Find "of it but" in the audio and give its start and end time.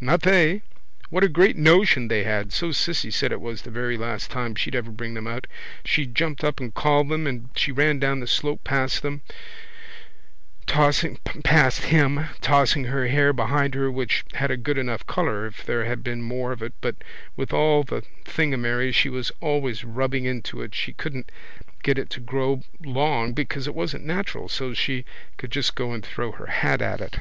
16.52-16.94